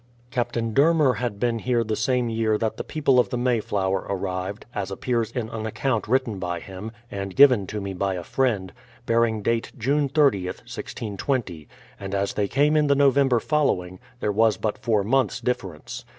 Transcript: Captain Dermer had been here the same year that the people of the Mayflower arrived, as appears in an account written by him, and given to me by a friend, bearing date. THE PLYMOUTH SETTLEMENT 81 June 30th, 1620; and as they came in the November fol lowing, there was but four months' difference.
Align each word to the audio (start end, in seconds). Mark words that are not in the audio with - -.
Captain 0.31 0.73
Dermer 0.73 1.17
had 1.17 1.39
been 1.39 1.59
here 1.59 1.83
the 1.83 1.95
same 1.95 2.27
year 2.27 2.57
that 2.57 2.77
the 2.77 2.83
people 2.83 3.19
of 3.19 3.29
the 3.29 3.37
Mayflower 3.37 4.07
arrived, 4.09 4.65
as 4.73 4.89
appears 4.89 5.29
in 5.29 5.47
an 5.49 5.67
account 5.67 6.07
written 6.07 6.39
by 6.39 6.59
him, 6.59 6.91
and 7.11 7.35
given 7.35 7.67
to 7.67 7.79
me 7.79 7.93
by 7.93 8.15
a 8.15 8.23
friend, 8.23 8.73
bearing 9.05 9.43
date. 9.43 9.71
THE 9.71 9.79
PLYMOUTH 9.79 10.09
SETTLEMENT 10.09 10.17
81 10.35 10.49
June 10.49 10.53
30th, 10.57 10.59
1620; 10.65 11.67
and 11.99 12.15
as 12.15 12.33
they 12.33 12.47
came 12.47 12.75
in 12.75 12.87
the 12.87 12.95
November 12.95 13.39
fol 13.39 13.67
lowing, 13.75 13.99
there 14.21 14.31
was 14.31 14.57
but 14.57 14.79
four 14.79 15.03
months' 15.03 15.39
difference. 15.39 16.03